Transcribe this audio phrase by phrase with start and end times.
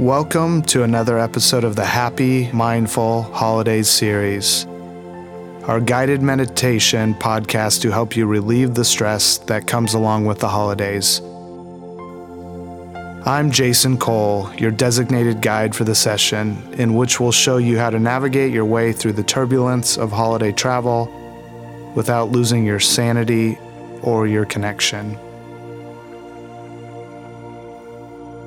[0.00, 4.64] Welcome to another episode of the Happy Mindful Holidays series,
[5.64, 10.48] our guided meditation podcast to help you relieve the stress that comes along with the
[10.48, 11.20] holidays.
[13.26, 17.90] I'm Jason Cole, your designated guide for the session, in which we'll show you how
[17.90, 21.12] to navigate your way through the turbulence of holiday travel
[21.94, 23.58] without losing your sanity
[24.00, 25.18] or your connection.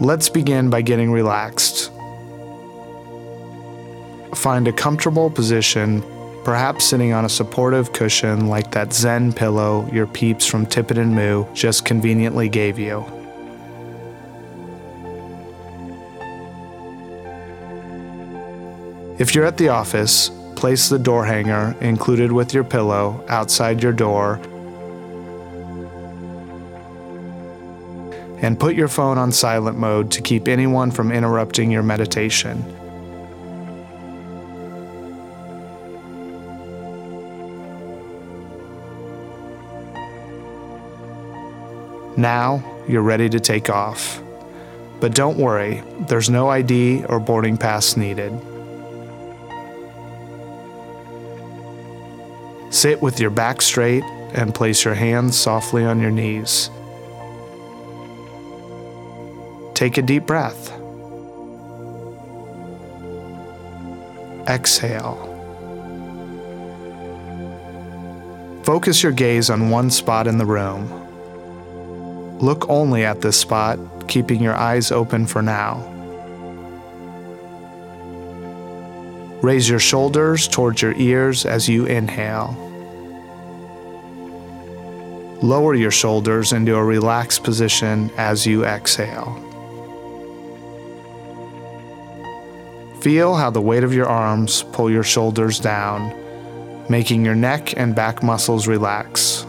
[0.00, 1.90] Let's begin by getting relaxed.
[4.32, 6.04] Find a comfortable position,
[6.44, 11.16] perhaps sitting on a supportive cushion like that Zen pillow your peeps from Tippett and
[11.16, 13.04] Moo just conveniently gave you.
[19.18, 23.92] If you're at the office, place the door hanger included with your pillow outside your
[23.92, 24.40] door
[28.40, 32.64] and put your phone on silent mode to keep anyone from interrupting your meditation.
[42.16, 44.20] Now you're ready to take off.
[45.00, 48.32] But don't worry, there's no ID or boarding pass needed.
[52.70, 54.02] Sit with your back straight
[54.34, 56.70] and place your hands softly on your knees.
[59.78, 60.72] Take a deep breath.
[64.48, 65.14] Exhale.
[68.64, 70.90] Focus your gaze on one spot in the room.
[72.40, 75.76] Look only at this spot, keeping your eyes open for now.
[79.42, 82.56] Raise your shoulders towards your ears as you inhale.
[85.40, 89.47] Lower your shoulders into a relaxed position as you exhale.
[93.00, 96.12] Feel how the weight of your arms pull your shoulders down,
[96.90, 99.46] making your neck and back muscles relax.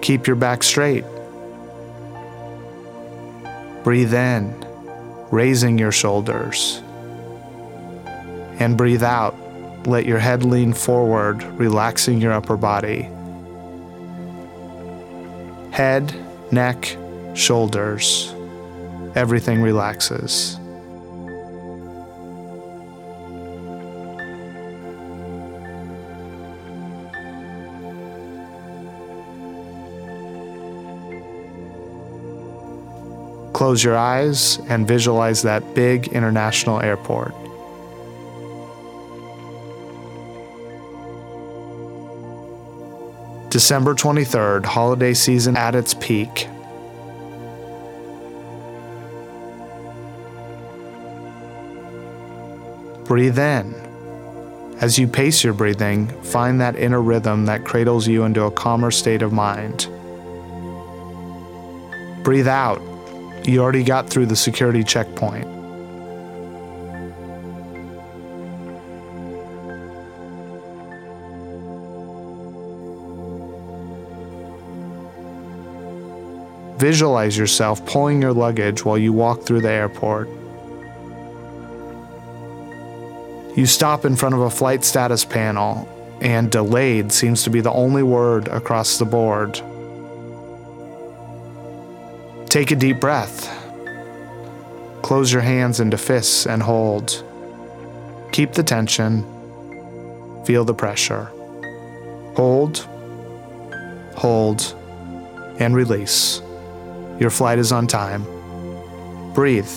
[0.00, 1.04] Keep your back straight.
[3.82, 4.64] Breathe in,
[5.32, 6.80] raising your shoulders.
[8.60, 9.34] And breathe out,
[9.88, 13.08] let your head lean forward, relaxing your upper body.
[15.72, 16.14] Head,
[16.52, 16.96] neck,
[17.34, 18.32] shoulders
[19.14, 20.58] everything relaxes.
[33.52, 37.32] Close your eyes and visualize that big international airport.
[43.50, 46.48] December 23rd, holiday season at its peak.
[53.12, 53.74] Breathe in.
[54.80, 58.90] As you pace your breathing, find that inner rhythm that cradles you into a calmer
[58.90, 59.86] state of mind.
[62.24, 62.80] Breathe out.
[63.46, 65.46] You already got through the security checkpoint.
[76.78, 80.30] Visualize yourself pulling your luggage while you walk through the airport.
[83.54, 85.88] You stop in front of a flight status panel,
[86.22, 89.60] and delayed seems to be the only word across the board.
[92.48, 93.50] Take a deep breath.
[95.02, 97.24] Close your hands into fists and hold.
[98.32, 99.24] Keep the tension.
[100.44, 101.24] Feel the pressure.
[102.36, 102.86] Hold,
[104.16, 104.74] hold,
[105.58, 106.40] and release.
[107.20, 108.24] Your flight is on time.
[109.34, 109.70] Breathe.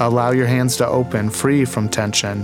[0.00, 2.42] Allow your hands to open, free from tension.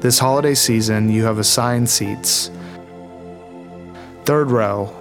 [0.00, 2.50] This holiday season, you have assigned seats.
[4.24, 4.92] Third row,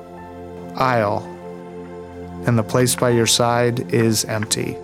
[0.76, 1.24] aisle,
[2.46, 4.78] and the place by your side is empty.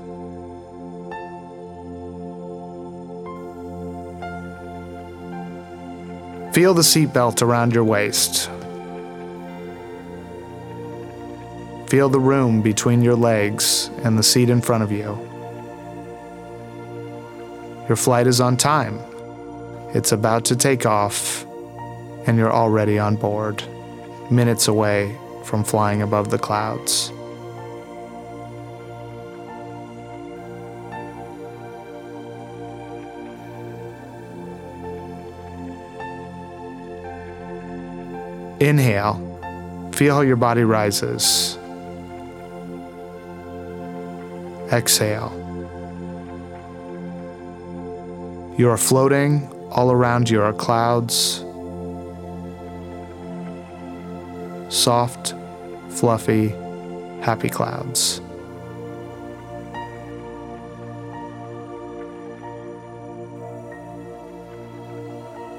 [6.51, 8.49] Feel the seatbelt around your waist.
[11.87, 15.17] Feel the room between your legs and the seat in front of you.
[17.87, 18.99] Your flight is on time.
[19.95, 21.45] It's about to take off,
[22.27, 23.63] and you're already on board,
[24.29, 27.09] minutes away from flying above the clouds.
[38.59, 41.57] Inhale, feel how your body rises.
[44.71, 45.31] Exhale.
[48.57, 49.47] You are floating.
[49.71, 51.43] All around you are clouds.
[54.69, 55.35] Soft,
[55.89, 56.49] fluffy,
[57.21, 58.19] happy clouds.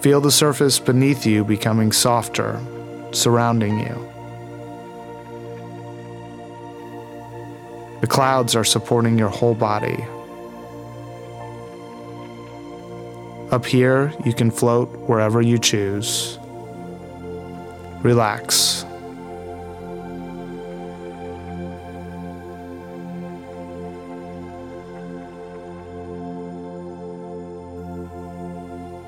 [0.02, 2.60] Feel the surface beneath you becoming softer,
[3.12, 4.17] surrounding you.
[8.00, 10.04] The clouds are supporting your whole body.
[13.50, 16.38] Up here, you can float wherever you choose.
[18.02, 18.84] Relax.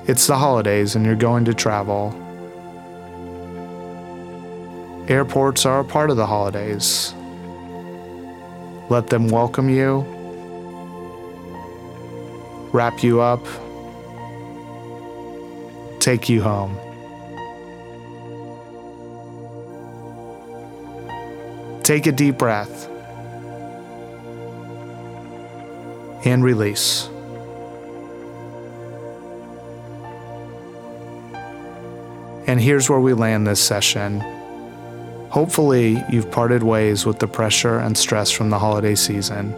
[0.07, 2.13] It's the holidays and you're going to travel.
[5.07, 7.13] Airports are a part of the holidays.
[8.91, 10.01] Let them welcome you,
[12.73, 13.41] wrap you up,
[16.01, 16.77] take you home.
[21.83, 22.89] Take a deep breath
[26.25, 27.07] and release.
[32.45, 34.21] And here's where we land this session.
[35.31, 39.53] Hopefully, you've parted ways with the pressure and stress from the holiday season.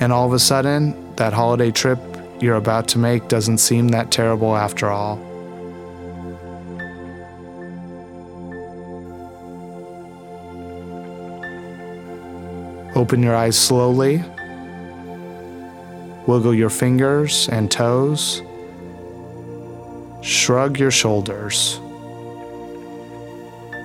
[0.00, 2.00] And all of a sudden, that holiday trip
[2.40, 5.20] you're about to make doesn't seem that terrible after all.
[12.96, 14.24] Open your eyes slowly.
[16.26, 18.42] Wiggle your fingers and toes.
[20.22, 21.80] Shrug your shoulders.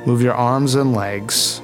[0.06, 1.62] Move your arms and legs.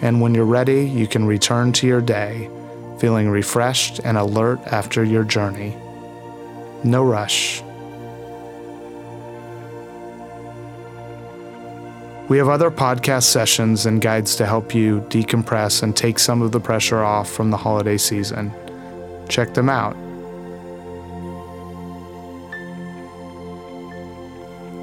[0.00, 2.50] And when you're ready, you can return to your day,
[2.98, 5.76] feeling refreshed and alert after your journey.
[6.82, 7.62] No rush.
[12.28, 16.50] We have other podcast sessions and guides to help you decompress and take some of
[16.50, 18.52] the pressure off from the holiday season.
[19.28, 19.96] Check them out.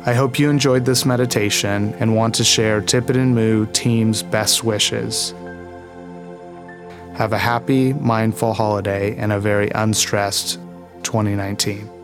[0.10, 4.64] I hope you enjoyed this meditation and want to share Tippett and Moo team's best
[4.64, 5.36] wishes.
[7.14, 10.56] Have a happy, mindful holiday and a very unstressed
[11.04, 11.99] 2019.